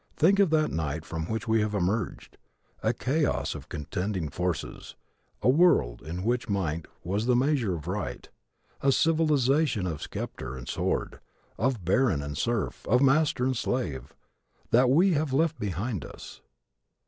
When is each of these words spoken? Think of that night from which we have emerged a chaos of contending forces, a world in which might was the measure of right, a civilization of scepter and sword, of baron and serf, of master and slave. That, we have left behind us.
Think 0.15 0.39
of 0.39 0.49
that 0.49 0.71
night 0.71 1.05
from 1.05 1.27
which 1.29 1.47
we 1.47 1.61
have 1.61 1.75
emerged 1.75 2.39
a 2.81 2.91
chaos 2.91 3.53
of 3.53 3.69
contending 3.69 4.29
forces, 4.29 4.95
a 5.43 5.47
world 5.49 6.01
in 6.01 6.23
which 6.23 6.49
might 6.49 6.87
was 7.03 7.27
the 7.27 7.35
measure 7.35 7.75
of 7.75 7.87
right, 7.87 8.27
a 8.81 8.91
civilization 8.91 9.85
of 9.85 10.01
scepter 10.01 10.55
and 10.57 10.67
sword, 10.67 11.19
of 11.59 11.85
baron 11.85 12.23
and 12.23 12.35
serf, 12.35 12.83
of 12.87 12.99
master 13.03 13.45
and 13.45 13.55
slave. 13.57 14.15
That, 14.71 14.89
we 14.89 15.13
have 15.13 15.33
left 15.33 15.59
behind 15.59 16.03
us. 16.03 16.41